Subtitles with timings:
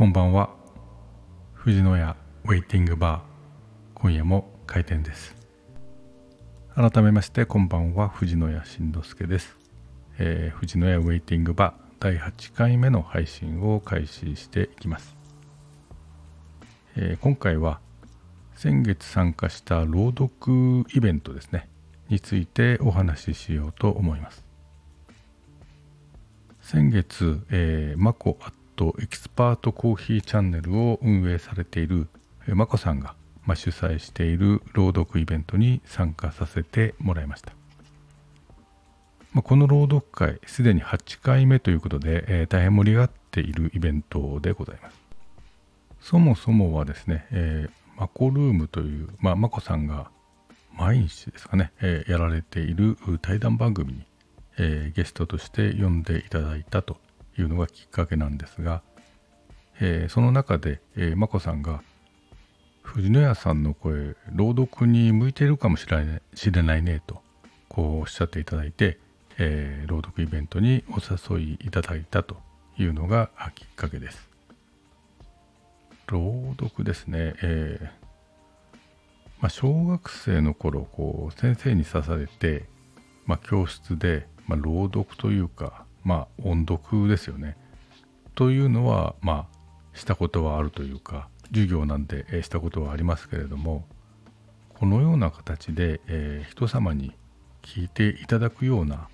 [0.00, 0.48] こんばんは。
[1.52, 3.20] 藤野屋ウェイティングバー。
[4.00, 5.36] 今夜も開店です。
[6.74, 8.08] 改めましてこんばんは。
[8.08, 9.58] 藤野屋しんどすけです、
[10.16, 15.14] えー、藤野屋ウェイティングバー第8回目の配信を開始していきます、
[16.96, 17.80] えー、今回は
[18.56, 21.68] 先月参加した朗読イベントですね。
[22.08, 24.46] についてお話ししようと思います。
[26.62, 32.08] 先月、えー、マコアットエキスパートコーヒーチャンネルを運営されている
[32.46, 33.14] マコさんが、
[33.46, 37.52] 主催している朗読イベントに参加させてもらいました。
[39.42, 44.98] この朗読会、すでに8回目ということで、大変盛り上がっているイベントでございます。
[46.00, 50.10] そもそもはですね、えー、マコルームという、まあ、マコさんが
[50.72, 54.06] 毎日ですかね、え、やられている対談番組に、
[54.58, 56.96] え、ゲストとして呼んでいただいたと
[57.40, 58.82] いうのがきっかけなんですが、
[59.80, 61.82] えー、その中で、えー、眞子さんが
[62.82, 67.22] 藤野屋さんの声朗読に向いているかもしれない知れないねと
[67.68, 68.98] こうおっしゃっていただいて、
[69.38, 72.36] えー、朗読イベントにお誘いいただいたと
[72.78, 74.28] いうのがきっかけです。
[76.08, 78.00] 朗読ですね、えー
[79.40, 82.64] まあ、小学生の頃こう先生に刺されて、
[83.26, 87.56] まあ、教室で、まあ、朗読というかまあ音読ですよね。
[88.34, 93.84] というのはまあしたことはあるというか授業なんでしたことはありますけれども
[94.78, 97.12] このような形で、えー、人様に
[97.62, 99.08] 聞いていただくような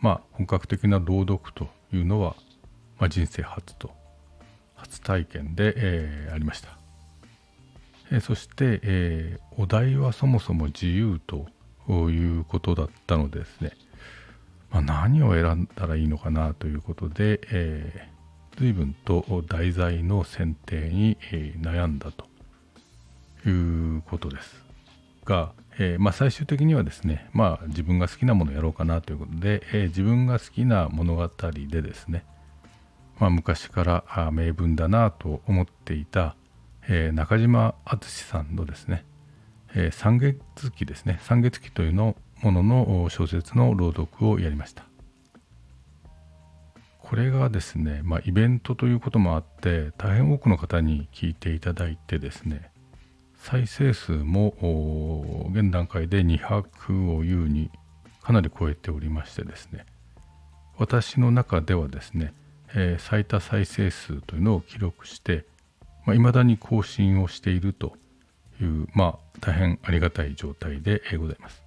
[0.00, 2.34] まあ本格的な朗読というのは、
[2.98, 3.92] まあ、人生初と
[4.74, 6.76] 初体験で、えー、ありました。
[8.10, 11.48] えー、そして、え、お題はそもそも自由と
[12.10, 13.72] いうことだったのでですね
[14.76, 22.26] まあ、何を選んだらいいのかなということで、えー、随分と題材の選定に、えー、悩んだと
[23.48, 24.62] いうことです
[25.24, 32.26] が、えー、まあ、最終的にはですね、まあ、自分が好きなものをやろうかなということで、え、自分が好きな物語でですね、
[33.18, 36.36] まあ、昔からあ名文だなと思っていた、
[36.86, 39.06] え、中島敦さんのですね、
[39.74, 40.38] えー、三月
[40.70, 44.84] 期ですね三月期というのをものの小説の朗読をやりました。
[47.08, 52.72] これがですね、まあ、イベントということもあって大変多くの方に聞いていただいてですね
[53.36, 57.70] 再生数も現段階で200を優に
[58.22, 59.86] かなり超えておりましてですね
[60.76, 62.34] 私の中ではですね、
[62.74, 65.44] えー、最多再生数というのを記録して、
[66.06, 67.92] まあ、未だに更新をしていると
[68.60, 71.65] いう、まあ、大変ありがたい状態でございます。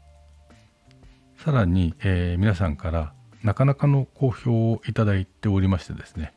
[1.44, 3.14] さらに、えー、皆さんから
[3.44, 6.34] なかなかの好評をいただいておりましてですね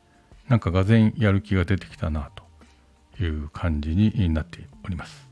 [0.47, 2.31] なんかがぜやる気が出てきたな
[3.17, 5.27] という感じになっております。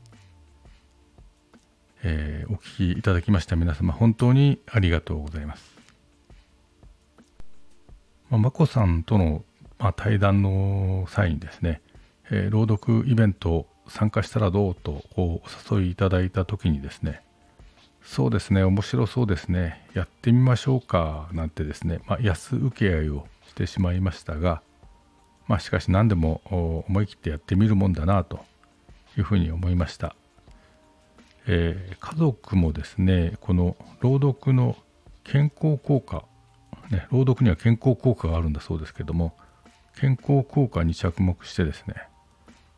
[2.04, 5.74] えー、お聞きいただきました皆様本当にありがとうございます。
[8.28, 9.44] まあ、眞子さんとの、
[9.78, 11.80] まあ、対談の際にですね、
[12.30, 15.40] えー、朗読イベント参加したらどうとお
[15.70, 17.22] 誘いいただいた時にですね
[18.04, 18.62] そうですね。
[18.64, 19.86] 面白そうですね。
[19.94, 21.28] やってみましょうか。
[21.32, 24.62] なんてですね、まあ、安請け合いをしてしまいましたが、
[25.46, 26.40] まあ、しかし何でも
[26.88, 28.40] 思い切ってやってみるもんだなと
[29.18, 30.16] いうふうに思いました、
[31.46, 34.76] えー、家族もですねこの朗読の
[35.24, 36.24] 健康効果、
[36.90, 39.36] ね、朗読には健康効果があるんだそうですけども
[40.00, 41.96] 健康効果に着目してですね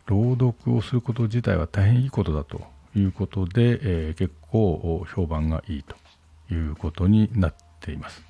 [0.06, 2.62] 朗読をすること自体は大変いいことだと
[2.97, 5.97] いうことで、えー、結構評判がいいと
[6.55, 8.22] いうことになっています。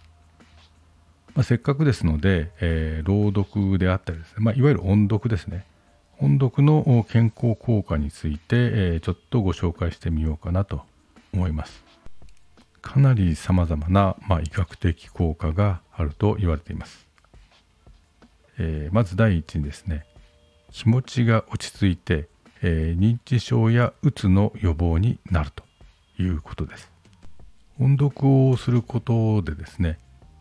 [1.35, 5.67] まあ、せっかくですので、えー、朗読であったりですね、まあ、いわゆる音読ですね。
[6.21, 10.83] 音読の健康効果について、えー、ちょっとご紹介してみようかなと
[11.33, 11.83] 思います。
[12.81, 17.09] かなり様々な、まあ、医学的効果があると言われています。
[18.59, 20.07] えー、まず第一にですね、
[20.71, 22.29] 気持ちが落ち着いて、
[22.67, 25.65] えー、認知症やうつの予防になると
[26.19, 26.91] いうことです。
[27.79, 29.99] 音読をすることでですね、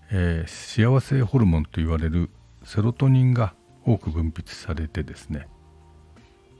[0.09, 2.29] えー、幸せホルモンと言われる
[2.63, 3.53] セロトニンが
[3.85, 5.49] 多く分泌されてですね、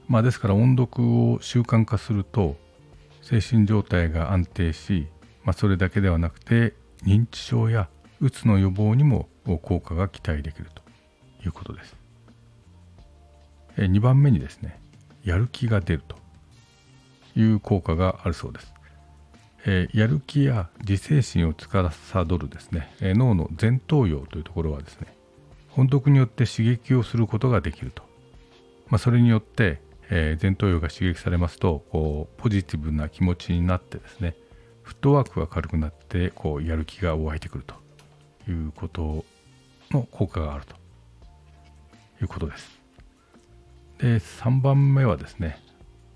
[0.06, 1.02] まあ、ですから音読
[1.32, 2.56] を習慣化すると
[3.22, 5.06] 精神状態が安定し、
[5.44, 6.74] まあ、それだけではなくて
[7.04, 7.88] 認知症や
[8.20, 9.30] うつの予防にも
[9.62, 10.82] 効果が期待できると
[11.42, 11.96] いうことです。
[13.76, 14.83] 2番目にですね
[15.24, 16.16] やる気が出ると
[17.36, 18.74] いう効果があるそうです。
[19.66, 25.06] えー、やる気や自制心を司るですね、えー、脳の前頭葉というところはですね
[25.70, 28.02] 本読によって刺激をすることができると
[28.88, 29.80] まあ、それによって、
[30.10, 34.36] えー、前頭葉が刺激されますとこうポジティブな気持ちになってですね
[34.82, 37.74] フットワークが軽くなってこうやる気が湧いてくると
[38.50, 39.24] いうこと
[39.90, 40.76] の効果があると
[42.20, 42.83] いうことです。
[44.04, 45.58] で3番目はですね、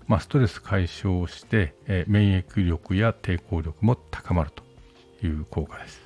[0.05, 5.99] まあ、ストレス解消して、えー、免疫力や抵抗力も高まるという効果です。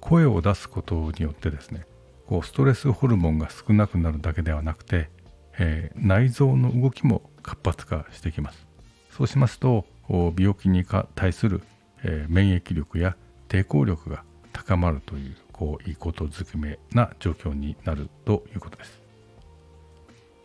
[0.00, 1.86] 声を出すことによってですね
[2.26, 5.08] こうストレスホルモンが少なくなるだけではなくて、
[5.56, 8.66] えー、内臓の動きも活発化してきます。
[9.10, 10.84] そうしますと病気に
[11.14, 11.62] 対する
[12.04, 13.16] えー、免疫力や
[13.48, 19.03] 抵抗力が高まるというこういいことづくめな状況になるということです。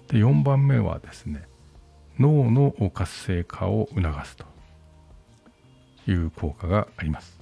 [0.10, 1.48] で4番目はですね
[2.20, 4.46] 脳の活性化を促すと
[6.08, 7.40] いう効果があります。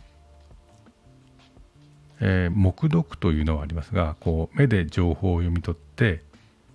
[2.20, 6.24] えー、目読というのはありますがこう目で情報を読み取って、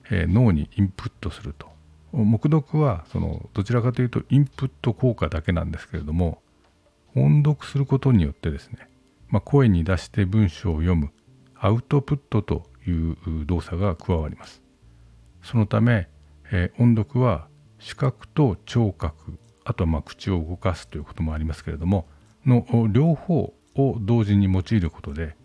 [0.08, 1.68] えー、脳にインプットすると
[2.12, 6.40] 目読はそのどちらかというとインプット効果だけなんですけれども
[7.16, 8.88] 音読することによってですね、
[9.30, 11.10] まあ、声に出して文章を読む
[11.56, 13.16] アウトプットという
[13.46, 14.61] 動作が加わります。
[15.42, 16.08] そのため、
[16.50, 17.46] えー、音読は
[17.78, 22.06] 視覚と聴覚あとはま口を動かすということもありますけれども
[22.46, 25.36] の両方を同時に用いることで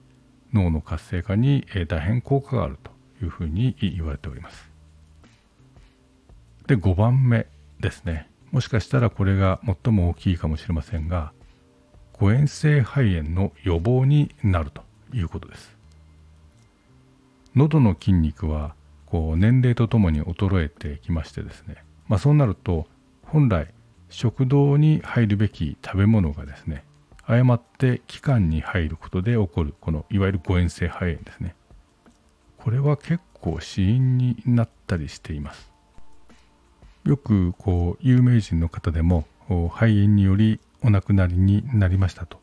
[0.54, 2.92] 脳の活性化に大変効果があると
[3.24, 4.78] いうふうに言われております。
[6.68, 7.48] で5番目
[7.80, 11.32] ですねもしかしたらこれが最も大きいかもしれませんが
[12.14, 14.82] 誤嚥性肺炎の予防になると
[15.14, 15.76] いうことです
[17.56, 18.76] 喉の筋肉は
[19.08, 21.78] こう年齢とともに衰えてきましてですね、
[22.08, 22.88] まあ、そうなると
[23.24, 23.68] 本来
[24.10, 26.84] 食道に入るべき食べ物がですね
[27.26, 31.56] 誤って気管に入ることで起こるこのいわゆる誤嚥性肺炎ですね。
[32.58, 35.70] これは結構死因になったりしています。
[37.04, 42.38] よくこう有名人の方でも肺炎によりお亡くなりになりましたと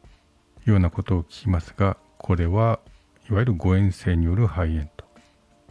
[0.67, 2.81] いうようなことを聞きますがこれは
[3.29, 4.87] いわゆる誤嚥性による肺炎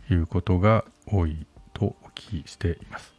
[0.10, 3.14] いうことが多いとお聞きしています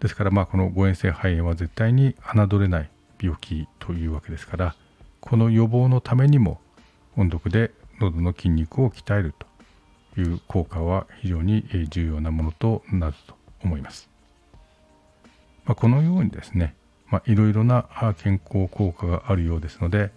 [0.00, 4.74] ですからまあこの誤嚥性肺炎は絶対に侮れない病気というわけですから
[5.20, 6.60] この予防のためにも
[7.16, 9.34] 音読で喉の筋肉を鍛える
[10.14, 14.08] という効果は非常に重要なものとなると思います。
[15.64, 16.74] まあ、このようにですね
[17.08, 17.86] まあ、いろいろな
[18.18, 20.10] 健康効果があるようですので、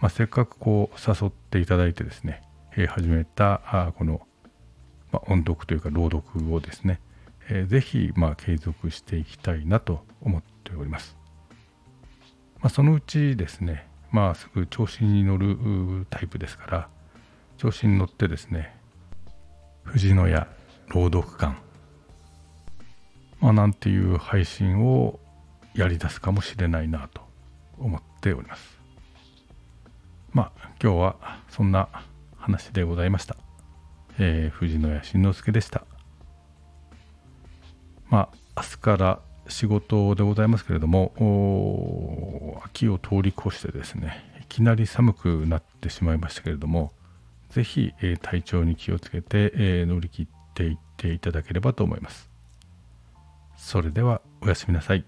[0.00, 2.42] まあ、せっかくこう誘っていただいてですね、
[2.76, 4.20] え、始めたあこの、
[5.12, 7.00] まあ、音読というか朗読をですね、
[7.48, 11.16] えー、ぜひまあ継続していきたいなと思っております。
[12.60, 16.88] まあ、そのうちですね、まあ、すぐ調子に乗るタイプですから
[17.56, 18.74] 調子に乗ってですね
[19.84, 20.48] 藤野屋
[20.88, 21.56] 朗読館、
[23.40, 25.20] まあ、なんていう配信を
[25.74, 27.20] やり出すかもしれないなと
[27.78, 28.78] 思っております。
[30.32, 31.16] まあ今日は
[31.48, 31.88] そんな
[32.36, 33.47] 話でございました。
[34.18, 35.84] えー、藤野谷慎之介でした。
[38.10, 46.92] まあ明日から仕事でございますけれども秋を通り越してですねいきなり寒くなってしまいましたけれども
[47.50, 52.28] 是非、えー、体調に気をつけて、えー、乗り切っていっていただければと思います。
[53.56, 55.04] それではおやすみなさい。